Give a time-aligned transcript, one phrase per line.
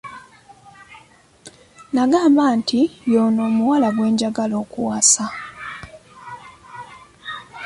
[1.93, 5.25] N'agamba nti y'ono omuwala gwe njagala okuwasa.